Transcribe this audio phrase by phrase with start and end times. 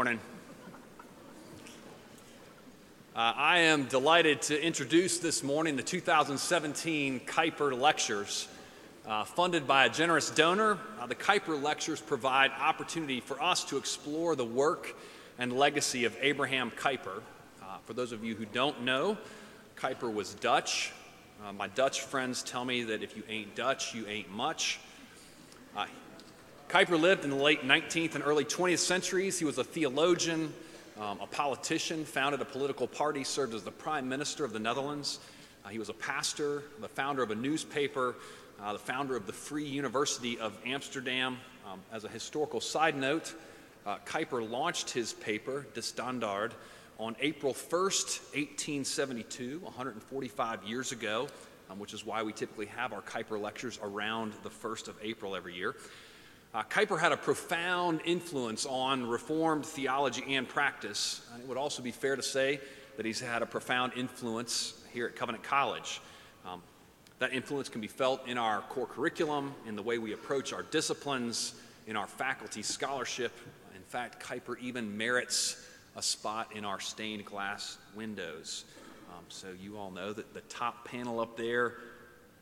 [0.00, 0.20] morning.
[3.14, 8.48] Uh, I am delighted to introduce this morning the 2017 Kuyper Lectures.
[9.06, 13.76] Uh, funded by a generous donor, uh, the Kuyper Lectures provide opportunity for us to
[13.76, 14.96] explore the work
[15.38, 17.20] and legacy of Abraham Kuyper.
[17.60, 19.18] Uh, for those of you who don't know,
[19.76, 20.92] Kuyper was Dutch.
[21.44, 24.80] Uh, my Dutch friends tell me that if you ain't Dutch, you ain't much.
[26.70, 29.40] Kuyper lived in the late 19th and early 20th centuries.
[29.40, 30.54] He was a theologian,
[31.00, 35.18] um, a politician, founded a political party, served as the prime minister of the Netherlands.
[35.64, 38.14] Uh, he was a pastor, the founder of a newspaper,
[38.62, 41.38] uh, the founder of the Free University of Amsterdam.
[41.68, 43.34] Um, as a historical side note,
[43.84, 46.54] uh, Kuyper launched his paper, De Standaard,
[47.00, 51.26] on April 1st, 1872, 145 years ago,
[51.68, 55.34] um, which is why we typically have our Kuyper lectures around the 1st of April
[55.34, 55.74] every year.
[56.52, 61.24] Uh, Kuyper had a profound influence on Reformed theology and practice.
[61.38, 62.60] It would also be fair to say
[62.96, 66.00] that he's had a profound influence here at Covenant College.
[66.44, 66.60] Um,
[67.20, 70.64] that influence can be felt in our core curriculum, in the way we approach our
[70.64, 71.54] disciplines,
[71.86, 73.32] in our faculty scholarship.
[73.76, 78.64] In fact, Kuyper even merits a spot in our stained glass windows.
[79.10, 81.74] Um, so you all know that the top panel up there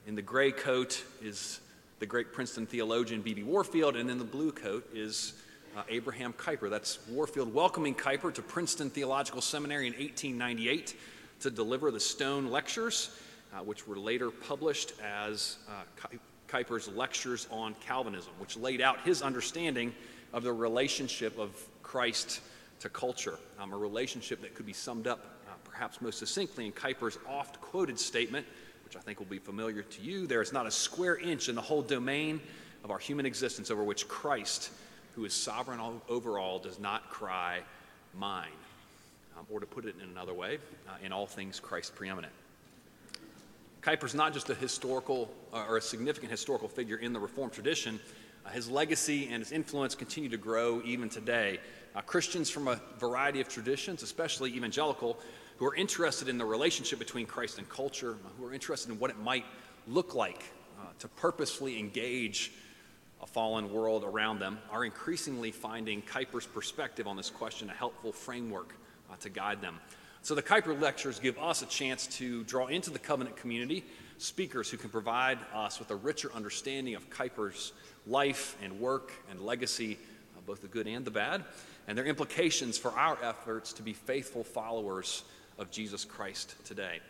[0.06, 1.61] in the gray coat is
[1.98, 3.42] the great Princeton theologian B.B.
[3.42, 5.34] Warfield, and in the blue coat is
[5.77, 6.70] uh, Abraham Kuyper.
[6.70, 10.96] That's Warfield welcoming Kuyper to Princeton Theological Seminary in 1898
[11.40, 13.18] to deliver the Stone Lectures,
[13.52, 16.16] uh, which were later published as uh,
[16.48, 19.92] Kuyper's Lectures on Calvinism, which laid out his understanding
[20.33, 21.50] of the relationship of
[21.83, 22.40] Christ
[22.80, 26.72] to culture, um, a relationship that could be summed up uh, perhaps most succinctly in
[26.72, 28.46] Kuyper's oft quoted statement
[28.89, 30.27] which I think will be familiar to you.
[30.27, 32.41] There is not a square inch in the whole domain
[32.83, 34.70] of our human existence over which Christ,
[35.14, 37.61] who is sovereign over all, does not cry,
[38.18, 38.48] Mine.
[39.39, 40.57] Um, or to put it in another way,
[40.89, 42.33] uh, in all things Christ preeminent.
[43.83, 48.01] Kuyper's not just a historical uh, or a significant historical figure in the Reformed tradition.
[48.46, 51.61] Uh, his legacy and his influence continue to grow even today.
[51.95, 55.18] Uh, Christians from a variety of traditions, especially evangelical,
[55.58, 59.11] who are interested in the relationship between Christ and culture, who are interested in what
[59.11, 59.45] it might
[59.89, 60.45] look like
[60.80, 62.52] uh, to purposefully engage
[63.20, 68.13] a fallen world around them, are increasingly finding Kuyper's perspective on this question a helpful
[68.13, 68.73] framework
[69.11, 69.80] uh, to guide them.
[70.23, 73.85] So the Kuyper lectures give us a chance to draw into the covenant community
[74.18, 77.73] speakers who can provide us with a richer understanding of Kuyper's
[78.07, 79.98] life and work and legacy,
[80.36, 81.45] uh, both the good and the bad,
[81.89, 85.24] and their implications for our efforts to be faithful followers
[85.58, 87.01] of Jesus Christ today.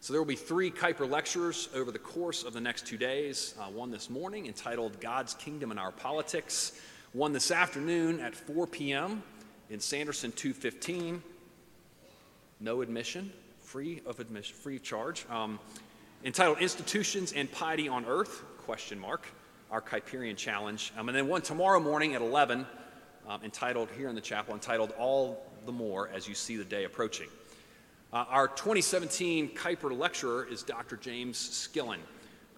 [0.00, 3.54] So there will be three Kuyper lectures over the course of the next two days.
[3.56, 6.72] Uh, one this morning entitled God's Kingdom and Our Politics.
[7.12, 9.22] One this afternoon at 4 p.m.
[9.70, 11.22] in Sanderson 215.
[12.58, 15.24] No admission, free of admission, free of charge.
[15.30, 15.60] Um,
[16.24, 18.42] entitled Institutions and Piety on Earth?
[18.58, 19.26] Question mark.
[19.70, 20.92] Our Kuyperian Challenge.
[20.98, 22.66] Um, and then one tomorrow morning at 11,
[23.28, 26.82] um, entitled here in the chapel, entitled All the More as You See the Day
[26.82, 27.28] Approaching.
[28.12, 30.98] Uh, our 2017 Kuyper lecturer is Dr.
[30.98, 32.00] James Skillen.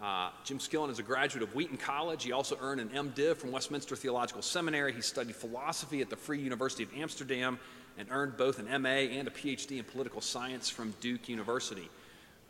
[0.02, 2.24] Uh, Jim Skillen is a graduate of Wheaton College.
[2.24, 4.92] He also earned an MDiv from Westminster Theological Seminary.
[4.92, 7.60] He studied philosophy at the Free University of Amsterdam
[7.96, 11.88] and earned both an MA and a PhD in political science from Duke University.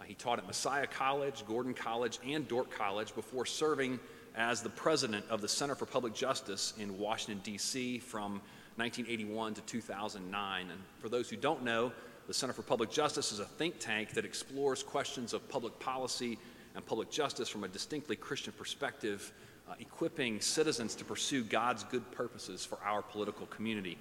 [0.00, 4.00] Uh, he taught at Messiah College, Gordon College, and Dordt College before serving
[4.34, 7.98] as the president of the Center for Public Justice in Washington, D.C.
[7.98, 8.40] from
[8.76, 10.70] 1981 to 2009.
[10.70, 11.92] And for those who don't know,
[12.26, 16.38] the Center for Public Justice is a think tank that explores questions of public policy
[16.74, 19.32] and public justice from a distinctly Christian perspective,
[19.68, 23.98] uh, equipping citizens to pursue God's good purposes for our political community.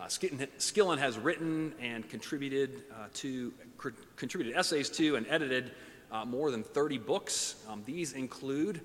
[0.00, 5.70] Uh, Skillen has written and contributed uh, to cr- contributed essays to and edited
[6.10, 7.54] uh, more than 30 books.
[7.68, 8.80] Um, these include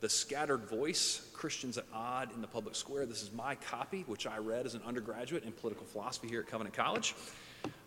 [0.00, 3.06] The Scattered Voice: Christians at Odd in the Public Square.
[3.06, 6.48] This is my copy, which I read as an undergraduate in political philosophy here at
[6.48, 7.14] Covenant College.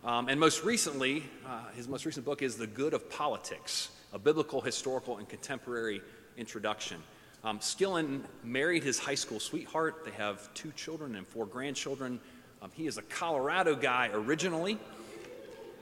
[0.08, 4.18] Um, and most recently, uh, his most recent book is The Good of Politics, a
[4.18, 6.00] biblical, historical, and contemporary
[6.38, 6.96] introduction.
[7.44, 10.06] Um, Skillen married his high school sweetheart.
[10.06, 12.20] They have two children and four grandchildren.
[12.62, 14.78] Um, he is a Colorado guy originally.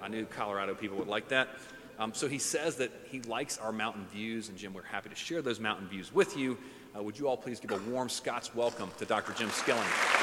[0.02, 1.48] I knew Colorado people would like that.
[2.00, 5.14] Um, so he says that he likes our mountain views, and Jim, we're happy to
[5.14, 6.58] share those mountain views with you.
[6.96, 9.34] Uh, would you all please give a warm Scots welcome to Dr.
[9.34, 10.15] Jim Skillen?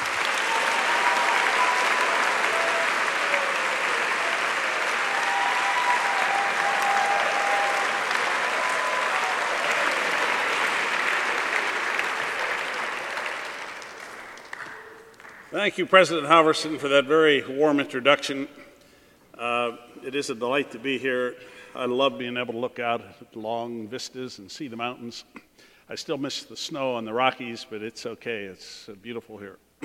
[15.64, 18.50] Thank you, President Halvorson, for that very warm introduction.
[19.38, 21.36] Uh, it is a delight to be here.
[21.74, 25.24] I love being able to look out at long vistas and see the mountains.
[25.88, 28.44] I still miss the snow on the Rockies, but it's okay.
[28.44, 29.58] It's uh, beautiful here.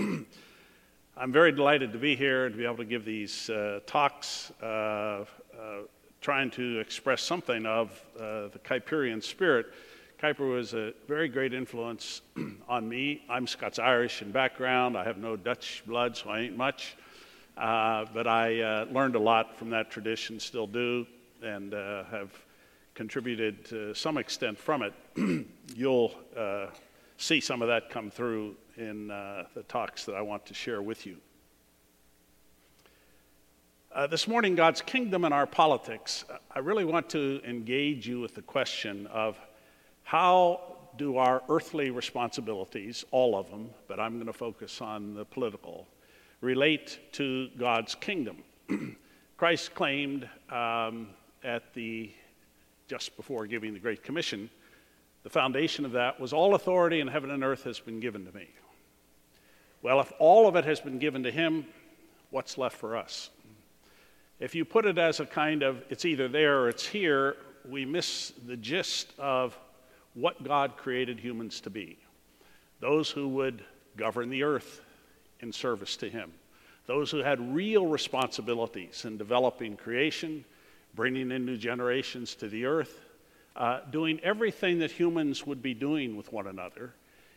[1.16, 4.50] I'm very delighted to be here and to be able to give these uh, talks,
[4.60, 5.24] uh, uh
[6.20, 9.66] trying to express something of uh, the Kuyperian spirit.
[10.20, 12.22] Kuyper was a very great influence
[12.68, 13.22] on me.
[13.30, 14.98] I'm Scots Irish in background.
[14.98, 16.96] I have no Dutch blood, so I ain't much.
[17.56, 21.06] Uh, but I learned a lot from that tradition, still do,
[21.40, 22.32] and have
[22.94, 24.92] contributed to some extent from it.
[25.76, 26.66] You'll uh,
[27.16, 30.82] see some of that come through in uh, the talks that I want to share
[30.82, 31.16] with you.
[33.94, 38.34] Uh, this morning, God's kingdom and our politics, I really want to engage you with
[38.34, 39.38] the question of
[40.08, 40.58] how
[40.96, 45.86] do our earthly responsibilities, all of them, but I'm going to focus on the political,
[46.40, 48.38] relate to God's kingdom?
[49.36, 51.08] Christ claimed um,
[51.44, 52.10] at the
[52.88, 54.48] just before giving the Great Commission,
[55.24, 58.32] the foundation of that was all authority in heaven and earth has been given to
[58.32, 58.48] me.
[59.82, 61.66] Well, if all of it has been given to him,
[62.30, 63.28] what's left for us?
[64.40, 67.36] If you put it as a kind of it's either there or it's here,
[67.68, 69.58] we miss the gist of
[70.20, 71.98] what God created humans to be.
[72.80, 73.62] Those who would
[73.96, 74.80] govern the earth
[75.40, 76.32] in service to him,
[76.86, 80.44] those who had real responsibilities in developing creation
[80.94, 83.04] bringing in new generations to the earth,
[83.56, 86.92] uh, doing everything that humans would be doing with one another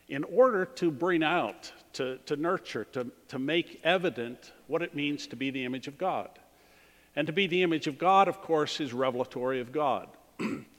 [0.08, 5.26] in order to bring out, to, to nurture, to, to make evident what it means
[5.28, 6.28] to be the image of God.
[7.14, 10.08] And to be the image of God, of course, is revelatory of God.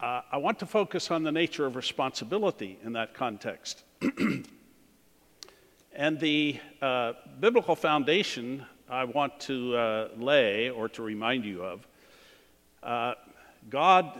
[0.00, 3.82] uh, I want to focus on the nature of responsibility in that context.
[5.92, 11.86] and the uh, biblical foundation I want to uh, lay or to remind you of.
[12.82, 13.14] Uh,
[13.68, 14.18] God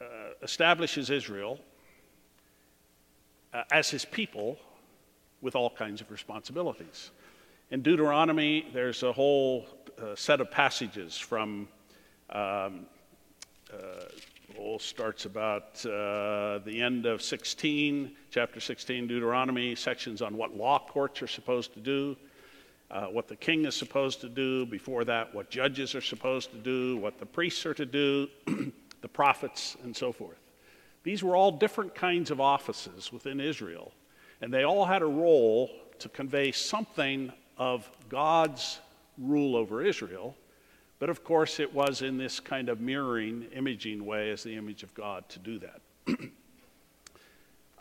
[0.00, 0.04] uh,
[0.42, 1.60] establishes Israel
[3.52, 4.58] uh, as his people
[5.40, 7.12] with all kinds of responsibilities.
[7.70, 9.66] In Deuteronomy, there's a whole
[10.16, 11.68] set of passages from,
[12.30, 12.86] um,
[14.58, 21.22] oh, starts about the end of 16, chapter 16, Deuteronomy, sections on what law courts
[21.22, 22.16] are supposed to do
[22.90, 26.56] uh, what the king is supposed to do, before that, what judges are supposed to
[26.56, 28.28] do, what the priests are to do,
[29.00, 30.38] the prophets, and so forth.
[31.02, 33.92] These were all different kinds of offices within Israel,
[34.40, 38.78] and they all had a role to convey something of God's
[39.18, 40.36] rule over Israel.
[41.04, 44.82] But of course, it was in this kind of mirroring, imaging way as the image
[44.82, 45.82] of God to do that.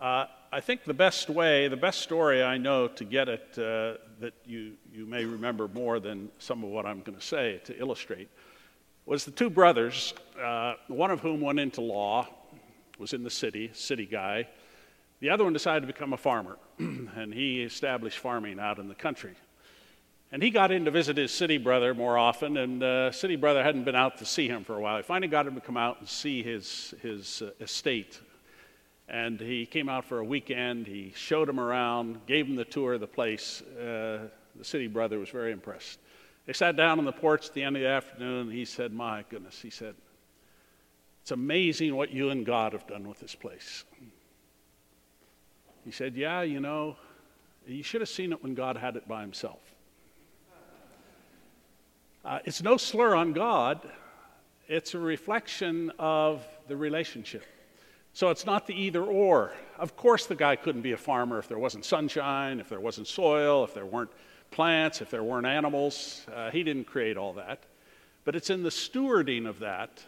[0.01, 3.93] uh, I think the best way, the best story I know to get it uh,
[4.19, 7.79] that you, you may remember more than some of what I'm going to say to
[7.79, 8.27] illustrate
[9.05, 12.27] was the two brothers, uh, one of whom went into law,
[12.99, 14.49] was in the city, city guy.
[15.21, 18.95] The other one decided to become a farmer, and he established farming out in the
[18.95, 19.35] country.
[20.33, 23.63] And he got in to visit his city brother more often, and uh, city brother
[23.63, 24.97] hadn't been out to see him for a while.
[24.97, 28.19] He finally got him to come out and see his, his uh, estate
[29.09, 30.87] and he came out for a weekend.
[30.87, 33.61] He showed him around, gave him the tour of the place.
[33.61, 35.99] Uh, the city brother was very impressed.
[36.45, 38.93] They sat down on the porch at the end of the afternoon, and he said,
[38.93, 39.95] My goodness, he said,
[41.21, 43.85] it's amazing what you and God have done with this place.
[45.85, 46.97] He said, Yeah, you know,
[47.65, 49.59] you should have seen it when God had it by himself.
[52.25, 53.81] Uh, it's no slur on God,
[54.69, 57.43] it's a reflection of the relationship.
[58.13, 59.53] So it's not the either or.
[59.77, 63.07] Of course, the guy couldn't be a farmer if there wasn't sunshine, if there wasn't
[63.07, 64.11] soil, if there weren't
[64.51, 66.25] plants, if there weren't animals.
[66.33, 67.63] Uh, he didn't create all that.
[68.23, 70.01] But it's in the stewarding of that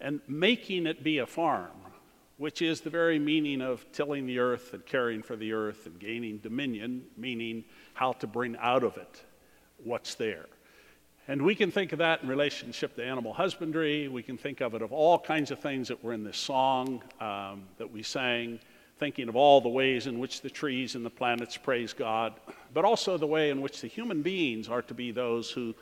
[0.00, 1.70] and making it be a farm,
[2.36, 6.00] which is the very meaning of tilling the earth and caring for the earth and
[6.00, 9.22] gaining dominion, meaning how to bring out of it
[9.84, 10.46] what's there.
[11.26, 14.08] And we can think of that in relationship to animal husbandry.
[14.08, 17.02] We can think of it of all kinds of things that were in this song
[17.18, 18.60] um, that we sang,
[18.98, 22.34] thinking of all the ways in which the trees and the planets praise God,
[22.74, 25.74] but also the way in which the human beings are to be those who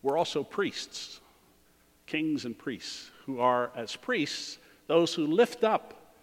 [0.00, 1.20] were also priests,
[2.06, 6.14] kings and priests, who are, as priests, those who lift up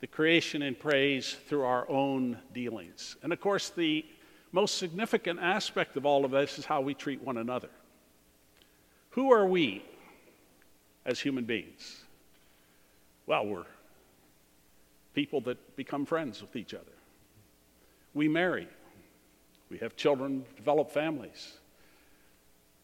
[0.00, 3.16] the creation in praise through our own dealings.
[3.24, 4.04] And of course, the
[4.52, 7.70] most significant aspect of all of this is how we treat one another.
[9.10, 9.82] Who are we
[11.04, 12.04] as human beings?
[13.26, 13.64] Well, we're
[15.14, 16.92] people that become friends with each other.
[18.14, 18.68] We marry.
[19.70, 21.54] We have children develop families.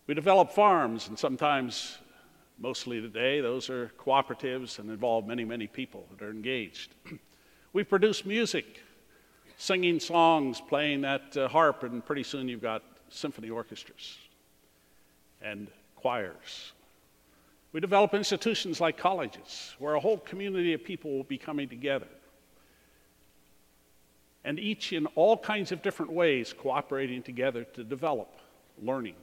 [0.06, 1.98] We develop farms, and sometimes,
[2.58, 6.94] mostly today, those are cooperatives and involve many, many people that are engaged.
[7.72, 8.80] we produce music,
[9.58, 14.16] singing songs, playing that uh, harp, and pretty soon you've got symphony orchestras
[15.42, 16.72] and choirs.
[17.72, 22.08] We develop institutions like colleges, where a whole community of people will be coming together
[24.48, 28.32] and each in all kinds of different ways cooperating together to develop
[28.82, 29.14] learning,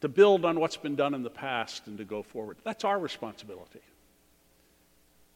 [0.00, 2.56] to build on what's been done in the past and to go forward.
[2.64, 3.80] That's our responsibility.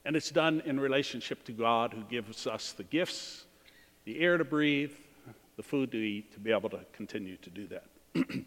[0.04, 3.44] And it's done in relationship to God who gives us the gifts,
[4.04, 4.92] the air to breathe,
[5.56, 7.84] the food to eat, to be able to continue to do that.
[8.14, 8.44] the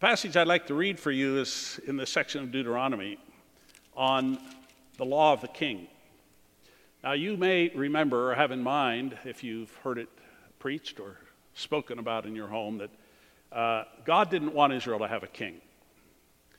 [0.00, 3.18] passage I'd like to read for you is in the section of Deuteronomy
[3.96, 4.38] on
[4.96, 5.86] the law of the king.
[7.02, 10.08] Now, you may remember or have in mind, if you've heard it
[10.58, 11.16] preached or
[11.54, 12.90] spoken about in your home, that
[13.52, 15.60] uh, God didn't want Israel to have a king.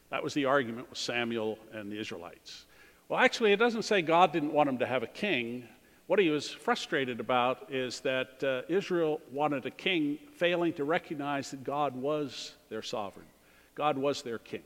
[0.10, 2.66] That was the argument with Samuel and the Israelites.
[3.08, 5.68] Well, actually, it doesn't say God didn't want him to have a king.
[6.12, 11.52] What he was frustrated about is that uh, Israel wanted a king, failing to recognize
[11.52, 13.28] that God was their sovereign,
[13.76, 14.64] God was their king.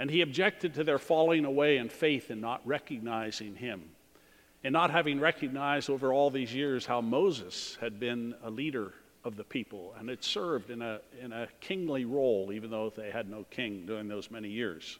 [0.00, 3.84] And he objected to their falling away in faith and not recognizing him
[4.64, 9.36] and not having recognized over all these years how Moses had been a leader of
[9.36, 13.30] the people and had served in a, in a kingly role, even though they had
[13.30, 14.98] no king during those many years.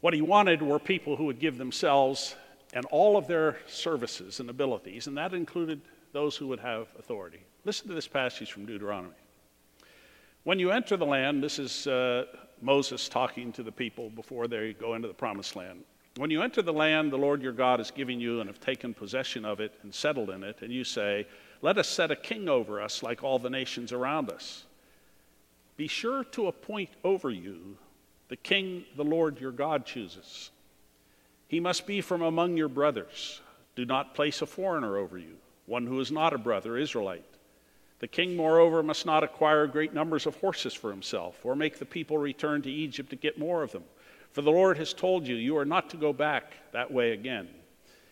[0.00, 2.34] What he wanted were people who would give themselves
[2.72, 5.80] and all of their services and abilities, and that included
[6.12, 7.40] those who would have authority.
[7.64, 9.14] Listen to this passage from Deuteronomy.
[10.44, 12.24] When you enter the land, this is uh,
[12.60, 15.84] Moses talking to the people before they go into the promised land.
[16.16, 18.92] When you enter the land the Lord your God is giving you and have taken
[18.92, 21.26] possession of it and settled in it, and you say,
[21.62, 24.64] Let us set a king over us like all the nations around us,
[25.76, 27.76] be sure to appoint over you
[28.28, 30.50] the king the Lord your God chooses.
[31.52, 33.40] He must be from among your brothers.
[33.76, 37.24] Do not place a foreigner over you, one who is not a brother, Israelite.
[38.00, 41.84] The king, moreover, must not acquire great numbers of horses for himself, or make the
[41.84, 43.84] people return to Egypt to get more of them
[44.32, 47.48] for the Lord has told you, you are not to go back that way again.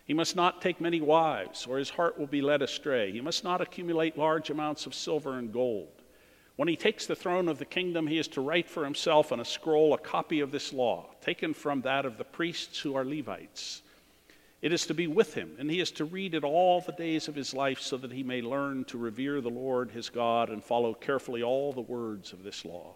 [0.05, 3.11] He must not take many wives, or his heart will be led astray.
[3.11, 5.89] He must not accumulate large amounts of silver and gold.
[6.61, 9.41] When he takes the throne of the kingdom, he is to write for himself on
[9.41, 13.03] a scroll a copy of this law, taken from that of the priests who are
[13.03, 13.81] Levites.
[14.61, 17.29] It is to be with him, and he is to read it all the days
[17.29, 20.63] of his life so that he may learn to revere the Lord his God and
[20.63, 22.95] follow carefully all the words of this law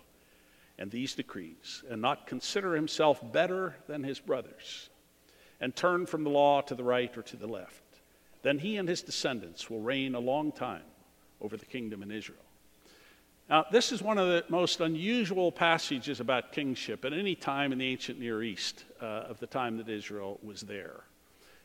[0.77, 4.91] and these decrees, and not consider himself better than his brothers,
[5.59, 7.83] and turn from the law to the right or to the left.
[8.43, 10.85] Then he and his descendants will reign a long time
[11.41, 12.44] over the kingdom in Israel.
[13.49, 17.79] Now, this is one of the most unusual passages about kingship at any time in
[17.79, 21.05] the ancient Near East uh, of the time that Israel was there.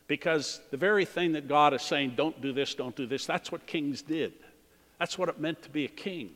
[0.06, 3.50] Because the very thing that God is saying, don't do this, don't do this, that's
[3.50, 4.32] what kings did.
[4.98, 6.30] That's what it meant to be a king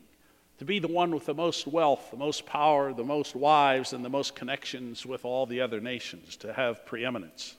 [0.58, 4.04] to be the one with the most wealth, the most power, the most wives, and
[4.04, 7.56] the most connections with all the other nations, to have preeminence.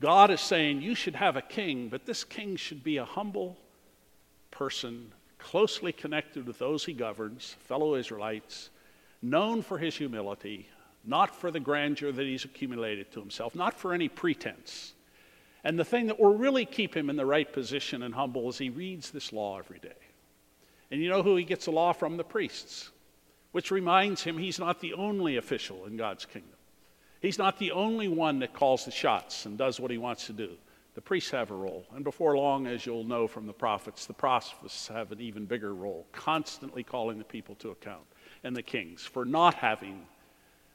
[0.00, 3.56] God is saying you should have a king, but this king should be a humble
[4.50, 5.12] person,
[5.44, 8.70] closely connected with those he governs, fellow Israelites,
[9.20, 10.68] known for his humility,
[11.04, 14.94] not for the grandeur that he's accumulated to himself, not for any pretense.
[15.62, 18.58] And the thing that will really keep him in the right position and humble is
[18.58, 19.92] he reads this law every day.
[20.90, 22.16] And you know who he gets the law from?
[22.16, 22.90] The priests,
[23.52, 26.50] which reminds him he's not the only official in God's kingdom.
[27.20, 30.32] He's not the only one that calls the shots and does what he wants to
[30.32, 30.56] do.
[30.94, 31.84] The priests have a role.
[31.94, 35.74] And before long, as you'll know from the prophets, the prophets have an even bigger
[35.74, 38.04] role, constantly calling the people to account
[38.44, 40.06] and the kings for not having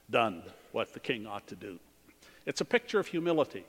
[0.10, 1.80] done what the king ought to do.
[2.46, 3.66] It's a picture of humility.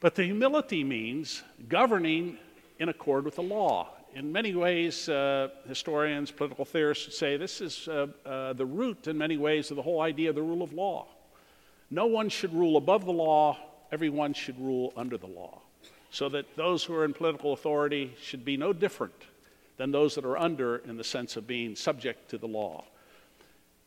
[0.00, 2.38] But the humility means governing
[2.78, 7.86] in accord with the law in many ways, uh, historians, political theorists say this is
[7.86, 10.72] uh, uh, the root, in many ways, of the whole idea of the rule of
[10.72, 11.06] law.
[11.90, 13.58] No one should rule above the law,
[13.92, 15.60] everyone should rule under the law.
[16.10, 19.14] So that those who are in political authority should be no different
[19.76, 22.84] than those that are under in the sense of being subject to the law.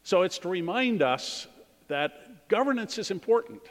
[0.04, 1.48] So it's to remind us
[1.88, 3.62] that governance is important.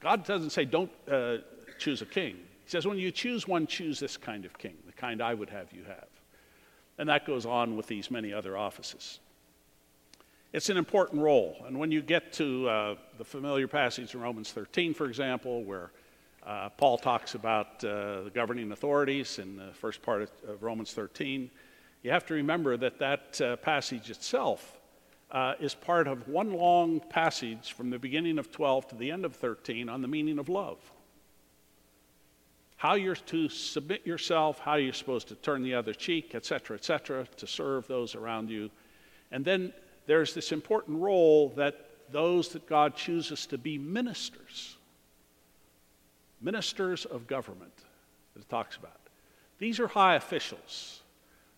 [0.00, 1.38] God doesn't say, don't uh,
[1.78, 2.36] choose a king.
[2.64, 5.50] He says, when you choose one, choose this kind of king the kind I would
[5.50, 6.08] have you have.
[6.98, 9.18] And that goes on with these many other offices.
[10.54, 11.62] It's an important role.
[11.66, 15.90] And when you get to uh, the familiar passage in Romans 13, for example, where
[16.46, 20.92] Uh, Paul talks about uh, the governing authorities in the first part of, of, Romans
[20.92, 21.50] 13.
[22.02, 24.78] You have to remember that that uh, passage itself
[25.30, 29.24] uh, is part of one long passage from the beginning of 12 to the end
[29.24, 30.78] of 13 on the meaning of love.
[32.76, 37.26] How you're to submit yourself, how you're supposed to turn the other cheek, etc., etc.,
[37.38, 38.70] to serve those around you.
[39.30, 39.72] And then
[40.06, 44.76] there's this important role that those that God chooses to be ministers
[46.44, 47.74] ministers of government
[48.34, 49.00] that it talks about.
[49.58, 51.00] These are high officials.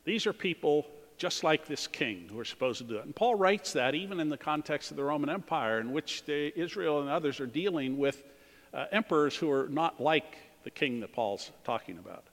[0.05, 0.87] These are people
[1.19, 3.05] just like this king who are supposed to do it.
[3.05, 6.57] And Paul writes that even in the context of the Roman Empire, in which the,
[6.59, 8.23] Israel and others are dealing with
[8.73, 12.25] uh, emperors who are not like the king that Paul's talking about.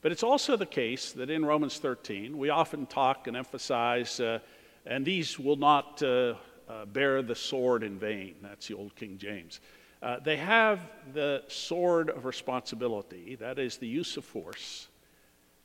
[0.00, 4.38] But it's also the case that in Romans 13, we often talk and emphasize, uh,
[4.86, 6.34] and these will not uh,
[6.68, 8.34] uh bear the sword in vain.
[8.42, 9.60] That's the old King James.
[10.02, 10.80] Uh, they have
[11.14, 14.88] the sword of responsibility, that is, the use of force,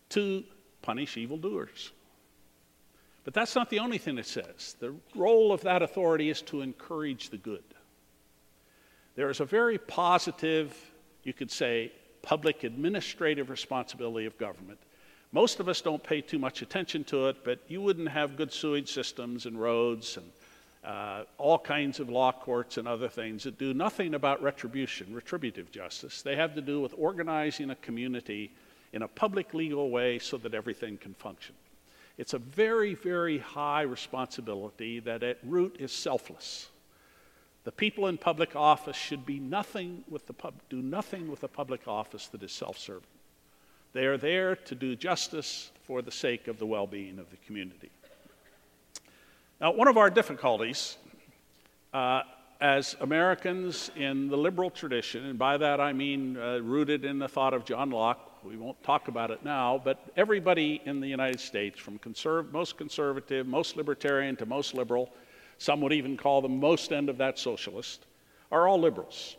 [0.10, 0.44] to
[0.84, 1.92] punish evildoers.
[3.24, 4.76] But that's not the only thing it says.
[4.80, 7.64] The role of that authority is to encourage the good.
[9.16, 10.78] There is a very positive,
[11.24, 14.80] you could say, public administrative responsibility of government.
[15.32, 18.52] Most of us don't pay too much attention to it, but you wouldn't have good
[18.52, 20.32] sewage systems and roads and
[20.84, 25.70] uh, all kinds of law courts and other things that do nothing about retribution, retributive
[25.70, 26.22] justice.
[26.22, 28.52] They have to do with organizing a community
[28.94, 31.56] in a public legal way so that everything can function.
[32.18, 36.70] It's a very, very high responsibility that at root is selfless.
[37.66, 41.50] The people in public office should be nothing with the pub, do nothing with the
[41.50, 43.17] public office that is self-serving.
[43.94, 47.90] They are there to do justice for the sake of the well-being of the community.
[49.60, 50.98] Now, one of our difficulties
[51.94, 52.22] uh,
[52.60, 57.28] as Americans in the liberal tradition, and by that I mean uh, rooted in the
[57.28, 61.40] thought of John Locke, we won't talk about it now, but everybody in the United
[61.40, 65.10] States, from conserv- most conservative, most libertarian to most liberal,
[65.58, 68.06] some would even call the most end of that socialist,
[68.52, 69.38] are all liberals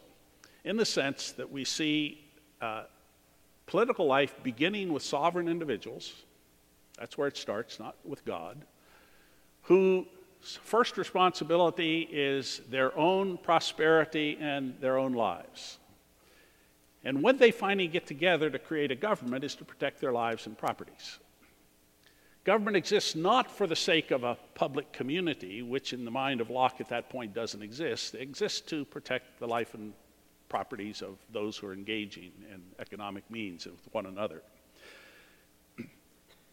[0.65, 2.25] in the sense that we see
[2.61, 2.83] uh,
[3.69, 6.25] political life beginning with sovereign individuals.
[6.99, 8.65] That's where it starts, not with God
[9.69, 10.07] whose
[10.41, 15.79] first responsibility is their own prosperity and their own lives.
[17.05, 20.47] And when they finally get together to create a government is to protect their lives
[20.47, 21.19] and properties.
[22.45, 26.49] Government exists not for the sake of a public community, which in the mind of
[26.49, 28.15] Locke at that point doesn't exist.
[28.15, 29.93] It exists to protect the life and
[30.49, 34.43] properties of those who are engaging in economic means with one another.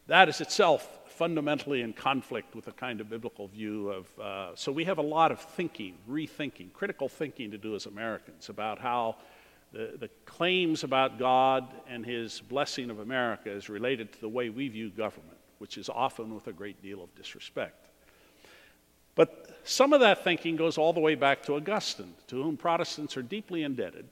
[0.08, 4.20] That is itself fundamentally in conflict with a kind of biblical view of.
[4.20, 8.50] Uh, so we have a lot of thinking, rethinking, critical thinking to do as Americans
[8.50, 9.16] about how
[9.72, 14.50] the, the claims about God and his blessing of America is related to the way
[14.50, 17.90] we view government, which is often with a great deal of disrespect.
[19.16, 23.18] But some of that thinking goes all the way back to Augustine, to whom Protestants
[23.18, 24.06] are deeply indebted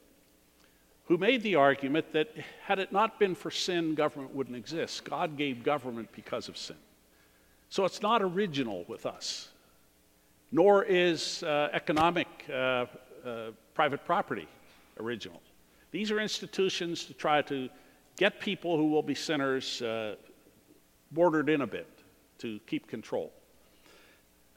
[1.06, 2.30] who made the argument that
[2.63, 5.04] had it not been for sin, government wouldn't exist.
[5.04, 6.78] God gave government because of sin.
[7.70, 9.50] So it's not original with us,
[10.52, 12.86] nor is uh, economic uh, uh,
[13.74, 14.48] private property
[15.00, 15.42] original.
[15.92, 17.70] These are institutions to try to
[18.16, 20.16] get people who will be sinners uh,
[21.12, 21.88] bordered in a bit
[22.39, 23.32] to keep control.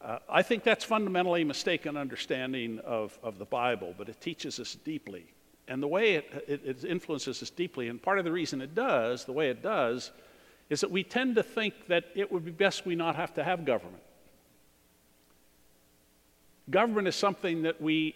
[0.06, 4.60] Uh, I think that's fundamentally a mistaken understanding of, of the Bible, but it teaches
[4.60, 5.26] us deeply
[5.68, 8.74] and the way it, it, it, influences us deeply, and part of the reason it
[8.74, 10.12] does, the way it does,
[10.70, 13.42] is that we tend to think that it would be best we not have to
[13.42, 14.02] have government.
[16.70, 18.14] Government is something that we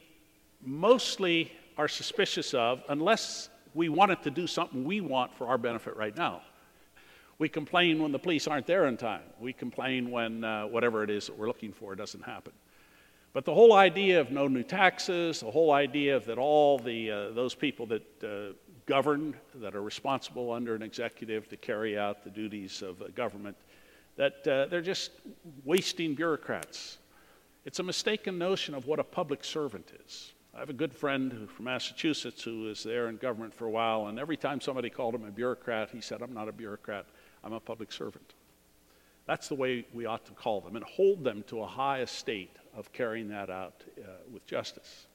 [0.64, 5.59] mostly are suspicious of unless we want it to do something we want for our
[5.59, 6.42] benefit right now.
[7.40, 9.22] We complain when the police aren't there in time.
[9.40, 12.53] We complain when uh, whatever it is that we're looking for doesn't happen.
[13.33, 17.11] But the whole idea of no new taxes, the whole idea of that all the,
[17.11, 18.53] uh, those people that uh,
[18.85, 23.57] govern, that are responsible under an executive to carry out the duties of a government,
[24.16, 25.12] that uh, they're just
[25.64, 26.98] wasting bureaucrats.
[27.64, 30.35] It's a mistaken notion of what a public servant is.
[30.55, 34.09] I have a good friend from Massachusetts who was there in government for a while,
[34.09, 37.07] and every time somebody called him a bureaucrat, he said, I'm not a bureaucrat,
[37.44, 38.35] I'm a public servant.
[39.26, 42.57] That's the way we ought to call them and hold them to a high estate
[42.76, 45.07] of carrying that out uh, with justice.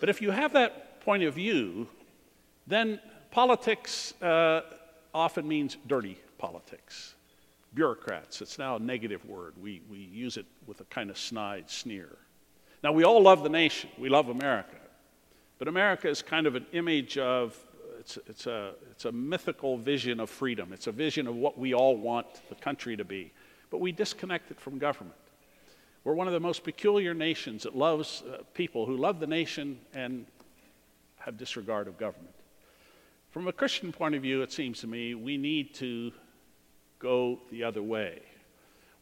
[0.00, 1.86] But if you have that point of view,
[2.66, 4.62] then politics uh,
[5.14, 7.14] often means dirty politics.
[7.74, 9.54] Bureaucrats, it's now a negative word.
[9.60, 12.16] We, we use it with a kind of snide sneer.
[12.82, 14.76] Now, we all love the nation, we love America.
[15.58, 17.56] But America is kind of an image of,
[18.06, 20.72] it's, it's, a, it's a mythical vision of freedom.
[20.72, 23.32] It's a vision of what we all want the country to be.
[23.68, 25.16] But we disconnect it from government.
[26.04, 29.80] We're one of the most peculiar nations that loves uh, people who love the nation
[29.92, 30.24] and
[31.16, 32.32] have disregard of government.
[33.30, 36.12] From a Christian point of view, it seems to me, we need to
[37.00, 38.22] go the other way.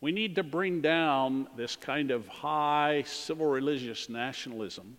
[0.00, 4.96] We need to bring down this kind of high civil religious nationalism,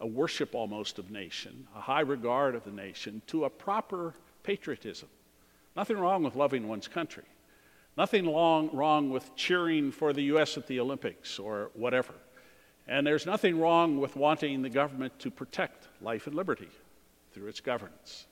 [0.00, 5.08] a worship almost of nation, a high regard of the nation, to a proper patriotism.
[5.76, 7.24] Nothing wrong with loving one's country.
[7.96, 10.56] Nothing long, wrong with cheering for the U.S.
[10.56, 12.14] at the Olympics or whatever.
[12.86, 16.68] And there's nothing wrong with wanting the government to protect life and liberty
[17.32, 18.26] through its governance.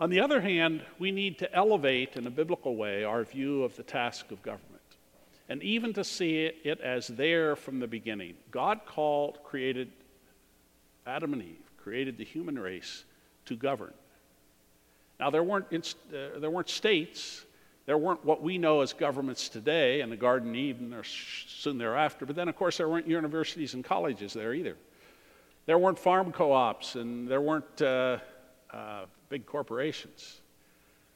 [0.00, 3.76] On the other hand, we need to elevate in a biblical way our view of
[3.76, 4.80] the task of government
[5.50, 8.34] and even to see it as there from the beginning.
[8.52, 9.90] God called, created
[11.06, 13.04] Adam and Eve, created the human race
[13.46, 13.94] to govern.
[15.18, 17.44] Now, there weren't, inst- uh, there weren't states,
[17.86, 21.78] there weren't what we know as governments today in the Garden of Eden or soon
[21.78, 24.76] thereafter, but then, of course, there weren't universities and colleges there either.
[25.66, 27.82] There weren't farm co ops, and there weren't.
[27.82, 28.18] Uh,
[28.72, 30.40] uh, big corporations.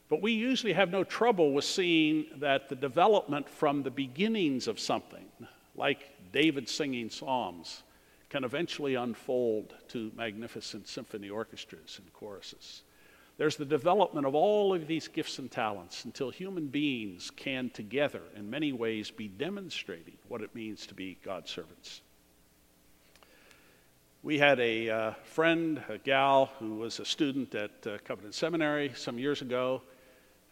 [0.09, 4.79] But we usually have no trouble with seeing that the development from the beginnings of
[4.79, 5.25] something,
[5.75, 7.83] like David singing psalms,
[8.35, 12.83] can eventually unfold to magnificent symphony orchestras and choruses.
[13.37, 18.19] There's the development of all of these gifts and talents until human beings can together,
[18.35, 22.01] in many ways, be demonstrating what it means to be God's servants.
[24.21, 28.91] We had a uh, friend, a gal, who was a student at uh, Covenant Seminary
[28.95, 29.81] some years ago,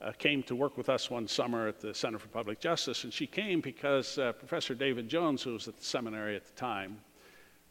[0.01, 3.11] uh, came to work with us one summer at the Center for Public Justice, and
[3.11, 7.01] she came because uh, Professor David Jones, who was at the seminary at the time,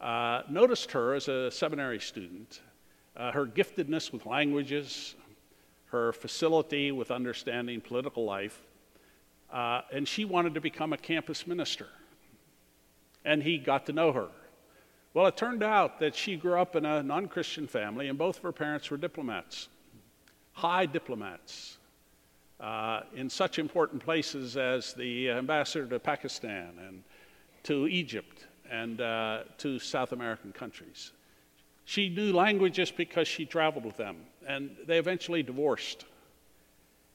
[0.03, 2.61] uh, noticed her as a seminary student,
[3.15, 5.15] uh, her giftedness with languages,
[5.85, 8.61] her facility with understanding political life,
[9.51, 11.87] and she wanted to become a campus minister.
[13.23, 14.27] And he got to know her.
[15.13, 18.37] Well, it turned out that she grew up in a non Christian family, and both
[18.37, 19.69] of her parents were diplomats,
[20.51, 21.77] high diplomats,
[22.59, 27.03] uh, in such important places as the ambassador to Pakistan and
[27.63, 31.11] to Egypt and uh, to South American countries.
[31.85, 36.05] She knew languages because she traveled with them, and they eventually divorced.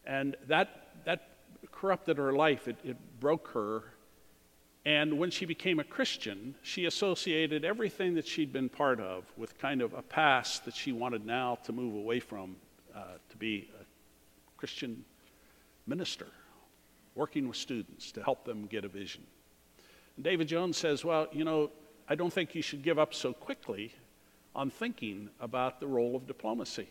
[0.06, 1.28] And that, that
[1.72, 3.84] corrupted her life, it, it broke her
[4.88, 9.58] and when she became a Christian, she associated everything that she'd been part of with
[9.58, 12.56] kind of a past that she wanted now to move away from
[12.96, 13.84] uh, to be a
[14.56, 15.04] Christian
[15.86, 16.28] minister,
[17.14, 19.22] working with students to help them get a vision.
[20.20, 21.70] David Jones says, Well, you know,
[22.08, 23.92] I don't think you should give up so quickly
[24.54, 26.88] on thinking about the role of diplomacy.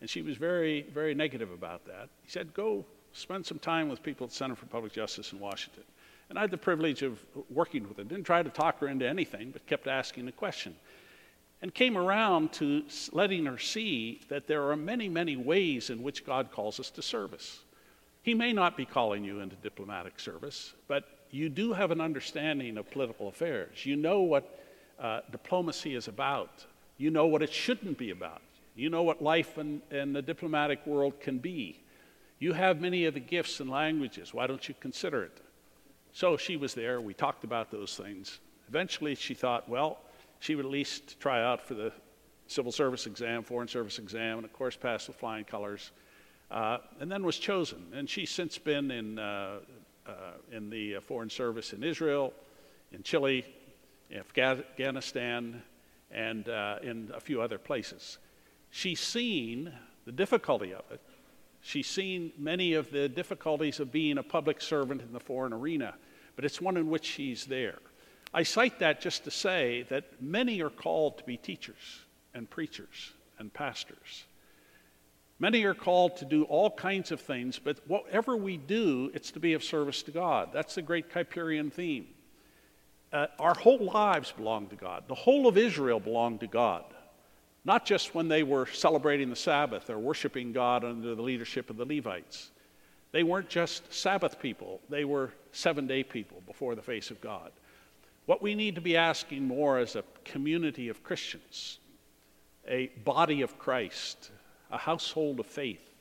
[0.00, 2.08] And she was very, very negative about that.
[2.22, 5.40] He said, Go spend some time with people at the Center for Public Justice in
[5.40, 5.82] Washington.
[6.28, 7.18] And I had the privilege of
[7.50, 8.04] working with her.
[8.04, 10.76] Didn't try to talk her into anything, but kept asking the question.
[11.60, 16.24] And came around to letting her see that there are many, many ways in which
[16.24, 17.60] God calls us to service.
[18.22, 22.76] He may not be calling you into diplomatic service, but you do have an understanding
[22.76, 23.84] of political affairs.
[23.86, 24.58] You know what
[24.98, 26.64] uh, diplomacy is about.
[26.98, 28.42] You know what it shouldn't be about.
[28.74, 31.80] You know what life in, in the diplomatic world can be.
[32.38, 34.32] You have many of the gifts and languages.
[34.32, 35.40] Why don't you consider it?
[36.12, 37.00] So she was there.
[37.00, 38.40] We talked about those things.
[38.68, 39.98] Eventually, she thought, well,
[40.40, 41.92] she would at least try out for the
[42.46, 45.92] civil service exam, foreign service exam, and of course, passed with flying colors.
[46.50, 47.86] Uh, and then was chosen.
[47.94, 49.58] And she's since been in, uh,
[50.52, 52.32] in the uh, foreign service in Israel,
[52.92, 53.44] in Chile,
[54.14, 55.62] Afghanistan,
[56.10, 58.18] and uh, in a few other places.
[58.70, 59.72] She's seen
[60.04, 61.00] the difficulty of it.
[61.62, 65.94] She's seen many of the difficulties of being a public servant in the foreign arena,
[66.36, 67.78] but it's one in which she's there.
[68.32, 72.00] I cite that just to say that many are called to be teachers
[72.32, 74.24] and preachers and pastors.
[75.40, 79.40] Many are called to do all kinds of things, but whatever we do, it's to
[79.40, 80.50] be of service to God.
[80.52, 82.06] That's the great Kuyperian theme.
[83.12, 85.04] Uh, our whole lives belong to God.
[85.08, 86.84] The whole of Israel belonged to God
[87.64, 91.76] not just when they were celebrating the Sabbath or worshiping God under the leadership of
[91.76, 92.50] the Levites.
[93.12, 97.50] They weren't just Sabbath people, they were seven day people before the face of God.
[98.26, 101.78] What we need to be asking more as a community of Christians,
[102.68, 104.30] a body of Christ,
[104.70, 105.94] a household of faith,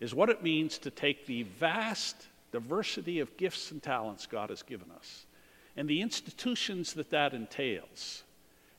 [0.00, 4.62] is what it means to take the vast diversity of gifts and talents God has
[4.62, 5.26] given us
[5.76, 8.24] and the institutions that that entails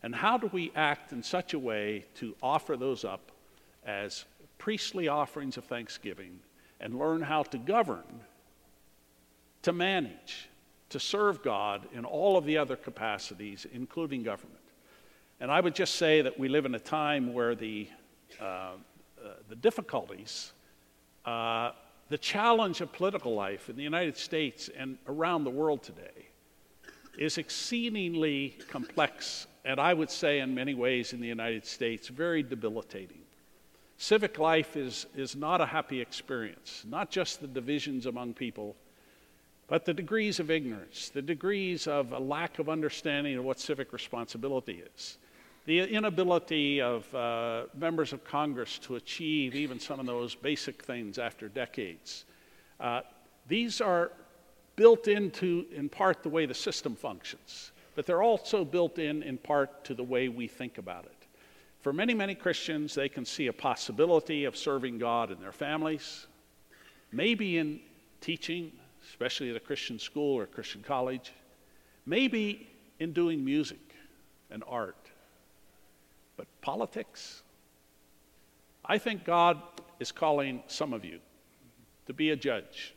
[0.04, 3.32] And how do we act in such a way to offer those up
[3.86, 4.26] as
[4.58, 6.40] priestly offerings of thanksgiving
[6.82, 8.04] and learn how to govern,
[9.62, 10.50] to manage,
[10.90, 14.60] to serve God in all of the other capacities, including government?
[15.40, 17.88] And I would just say that we live in a time where the,
[18.42, 18.74] uh,
[19.50, 20.52] the difficulties,
[21.26, 21.72] uh,
[22.10, 26.28] the challenge of political life in the United States and around the world today
[27.18, 32.44] is exceedingly complex, and I would say, in many ways, in the United States, very
[32.44, 33.20] debilitating.
[33.98, 38.76] Civic life is, is not a happy experience, not just the divisions among people,
[39.68, 43.94] but the degrees of ignorance, the degrees of a lack of understanding of what civic
[43.94, 45.18] responsibility is,
[45.66, 51.18] the inability of uh, members of Congress to achieve even some of those basic things
[51.18, 52.26] after decades.
[52.80, 53.02] Uh,
[53.48, 54.12] these are
[54.76, 59.38] built into, in part, the way the system functions, but they're also built in, in
[59.38, 61.28] part, to the way we think about it.
[61.82, 66.28] For many, many Christians, they can see a possibility of serving God in their families,
[67.12, 67.80] maybe in
[68.22, 68.72] teaching,
[69.10, 71.32] especially at a Christian school or Christian college,
[72.06, 72.68] maybe
[73.00, 73.96] in doing music
[74.50, 75.03] and art.
[76.38, 77.44] But politics?
[78.86, 79.62] I think God
[80.00, 81.20] is calling some of you
[82.08, 82.94] to be a judge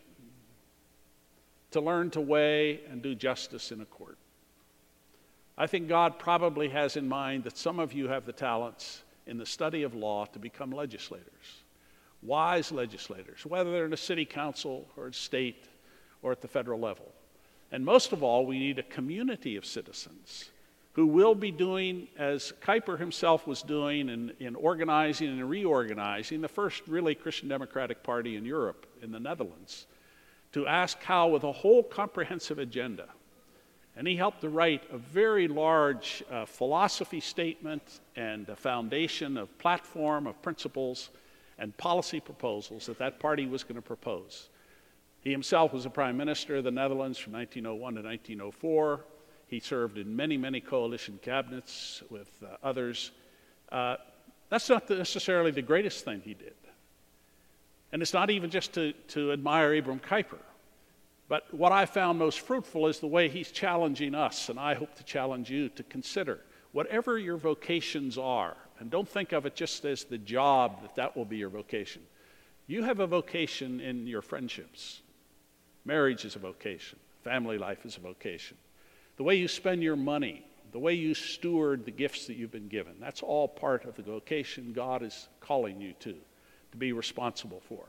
[1.77, 4.16] to learn to weigh and do justice in a court.
[5.59, 9.38] I think God probably has in mind that some of you have the talents in
[9.38, 11.64] the study of law to become legislators,
[12.22, 15.66] wise legislators, whether they're in a city council or a state
[16.22, 17.12] or at the federal level.
[17.72, 20.51] And most of all, we need a community of citizens
[20.97, 26.49] who will be doing, as Kuyper himself was doing in, in organizing and reorganizing the
[26.49, 29.87] first really Christian Democratic Party in Europe, in the Netherlands
[30.53, 33.11] to ask how, with a whole comprehensive agenda.
[33.95, 39.59] And he helped to write a very large uh, philosophy statement and a foundation of
[39.59, 41.11] platform of principles
[41.59, 44.49] and policy proposals that that party was going to propose.
[45.21, 49.05] He himself was a prime minister of the Netherlands from 1901 to 1904.
[49.47, 53.13] He served in many, many coalition cabinets with uh, others.
[53.71, 53.97] Uh,
[54.49, 56.55] that's not necessarily the greatest thing he did.
[57.93, 60.39] And it's not even just to, to admire Abram Kuyper.
[61.29, 64.95] But what I found most fruitful is the way he's challenging us, and I hope
[64.97, 66.41] to challenge you to consider
[66.73, 71.17] whatever your vocations are, and don't think of it just as the job that that
[71.17, 72.03] will be your vocation.
[72.67, 75.01] You have a vocation in your friendships.
[75.85, 78.57] Marriage is a vocation, family life is a vocation.
[79.17, 82.69] The way you spend your money, the way you steward the gifts that you've been
[82.69, 86.15] given, that's all part of the vocation God is calling you to
[86.73, 87.85] to be responsible for.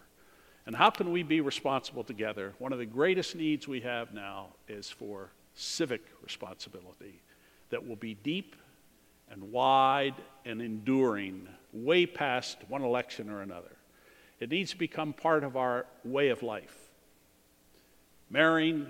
[0.66, 2.54] And how can we be responsible together?
[2.60, 7.22] One of the greatest needs we have now is for civic responsibility
[7.70, 8.56] that will be deep
[9.30, 13.76] and wide and enduring, way past one election or another.
[14.40, 16.78] It needs to become part of our way of life.
[18.30, 18.88] Marrying,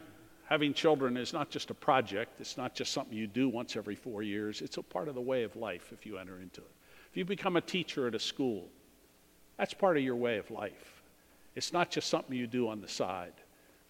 [0.48, 3.96] having children is not just a project, it's not just something you do once every
[3.96, 6.72] four years, it's a part of the way of life if you enter into it.
[7.12, 8.70] If you become a teacher at a school,
[9.58, 11.04] that's part of your way of life.
[11.56, 13.34] It's not just something you do on the side.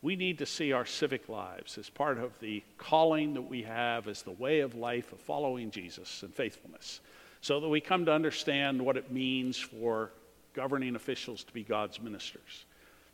[0.01, 4.07] We need to see our civic lives as part of the calling that we have
[4.07, 7.01] as the way of life of following Jesus and faithfulness,
[7.41, 10.11] so that we come to understand what it means for
[10.53, 12.65] governing officials to be God's ministers.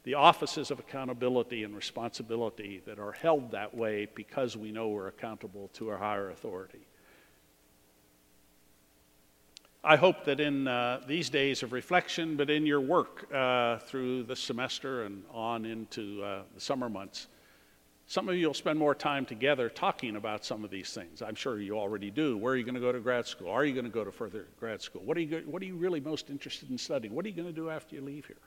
[0.03, 5.07] The offices of accountability and responsibility that are held that way because we know we're
[5.07, 6.85] accountable to a higher authority.
[9.85, 14.23] I hope that in uh, these days of reflection, but in your work uh, through
[14.23, 17.27] the semester and on into uh, the summer months,
[18.07, 21.21] some of you will spend more time together talking about some of these things.
[21.21, 22.37] I'm sure you already do.
[22.37, 23.49] Where are you going to go to grad school?
[23.49, 25.01] Are you going to go to further grad school?
[25.03, 27.13] What are you, what are you really most interested in studying?
[27.13, 28.37] What are you going to do after you leave here?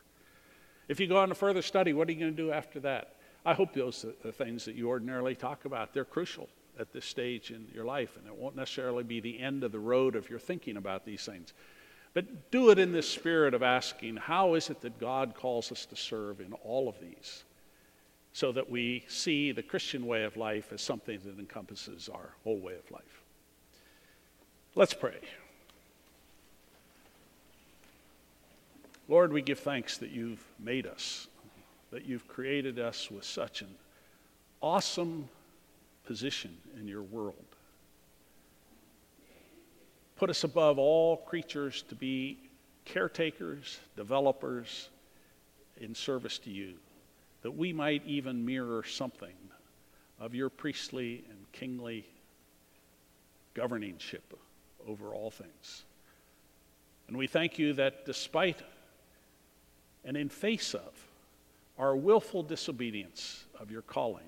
[0.88, 3.16] If you go on to further study, what are you going to do after that?
[3.44, 5.92] I hope those are the things that you ordinarily talk about.
[5.92, 9.64] They're crucial at this stage in your life, and it won't necessarily be the end
[9.64, 11.52] of the road if you're thinking about these things.
[12.12, 15.86] But do it in this spirit of asking, how is it that God calls us
[15.86, 17.44] to serve in all of these?
[18.32, 22.58] So that we see the Christian way of life as something that encompasses our whole
[22.58, 23.22] way of life.
[24.74, 25.20] Let's pray.
[29.08, 31.28] Lord, we give thanks that you've made us,
[31.92, 33.68] that you've created us with such an
[34.60, 35.28] awesome
[36.04, 37.44] position in your world.
[40.16, 42.38] Put us above all creatures to be
[42.84, 44.88] caretakers, developers
[45.80, 46.74] in service to you,
[47.42, 49.34] that we might even mirror something
[50.18, 52.06] of your priestly and kingly
[53.54, 54.34] governingship
[54.88, 55.84] over all things.
[57.08, 58.62] And we thank you that despite
[60.06, 61.08] and in face of
[61.78, 64.24] our willful disobedience of your calling,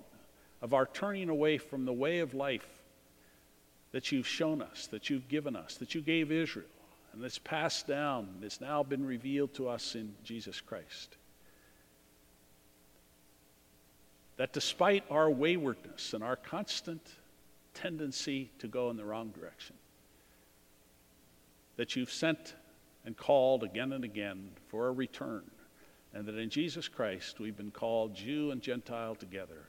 [0.60, 2.66] of our turning away from the way of life
[3.92, 6.66] that you've shown us, that you've given us, that you gave Israel,
[7.12, 11.16] and that's passed down, that's now been revealed to us in Jesus Christ.
[14.36, 17.00] That despite our waywardness and our constant
[17.72, 19.76] tendency to go in the wrong direction,
[21.76, 22.54] that you've sent
[23.06, 25.42] and called again and again for a return,
[26.14, 29.66] and that in Jesus Christ we've been called Jew and Gentile together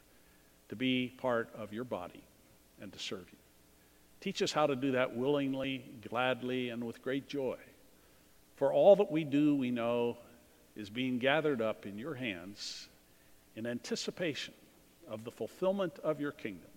[0.69, 2.23] to be part of your body
[2.82, 3.38] and to serve you.
[4.21, 7.58] Teach us how to do that willingly, gladly, and with great joy.
[8.56, 10.17] For all that we do, we know,
[10.75, 12.89] is being gathered up in your hands
[13.56, 14.54] in anticipation
[15.10, 16.69] of the fulfillment of your kingdom.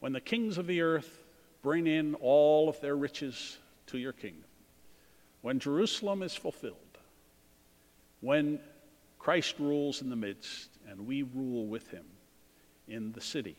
[0.00, 1.24] When the kings of the earth
[1.62, 4.44] bring in all of their riches to your kingdom,
[5.40, 6.76] when Jerusalem is fulfilled,
[8.24, 8.58] when
[9.18, 12.06] Christ rules in the midst and we rule with him
[12.88, 13.56] in the city,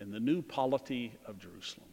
[0.00, 1.88] in the new polity of Jerusalem.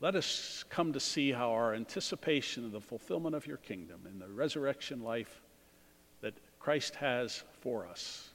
[0.00, 4.20] Let us come to see how our anticipation of the fulfillment of your kingdom in
[4.20, 5.42] the resurrection life
[6.20, 8.28] that Christ has for us,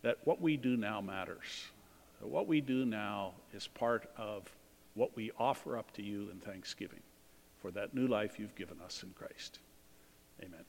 [0.00, 1.66] that what we do now matters.
[2.20, 4.44] That what we do now is part of
[4.94, 7.00] what we offer up to you in thanksgiving
[7.60, 9.58] for that new life you've given us in Christ.
[10.42, 10.64] Amen.